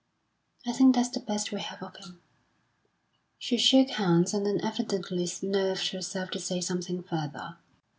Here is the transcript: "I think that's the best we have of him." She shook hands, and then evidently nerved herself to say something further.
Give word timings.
"I 0.65 0.71
think 0.73 0.95
that's 0.95 1.09
the 1.09 1.19
best 1.19 1.51
we 1.51 1.61
have 1.61 1.83
of 1.83 1.95
him." 1.95 2.21
She 3.37 3.55
shook 3.59 3.89
hands, 3.91 4.33
and 4.33 4.47
then 4.47 4.59
evidently 4.63 5.29
nerved 5.43 5.89
herself 5.89 6.31
to 6.31 6.39
say 6.39 6.59
something 6.59 7.03
further. 7.03 7.57